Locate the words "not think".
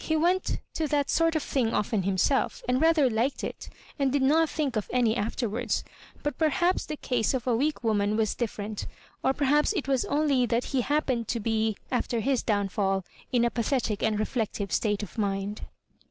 4.23-4.75